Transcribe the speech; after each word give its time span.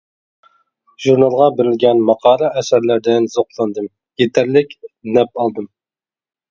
ژۇرنالغا 1.05 1.49
بېرىلگەن 1.59 2.01
ماقالە-ئەسەرلەردىن 2.09 3.31
زوقلاندىم، 3.37 3.93
يېتەرلىك 4.25 4.77
نەپ 5.19 5.37
ئالدىم. 5.45 5.75